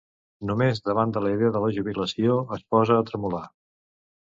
Només 0.51 0.79
davant 0.89 1.13
de 1.17 1.23
la 1.25 1.33
idea 1.35 1.51
de 1.59 1.61
la 1.65 1.69
jubilació 1.77 2.39
es 2.59 2.65
posa 2.77 2.99
a 3.03 3.07
tremolar. 3.13 3.45